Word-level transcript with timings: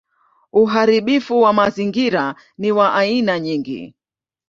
Uharibifu 0.53 1.41
wa 1.41 1.53
mazingira 1.53 2.35
ni 2.57 2.71
wa 2.71 2.95
aina 2.95 3.39
nyingi. 3.39 3.93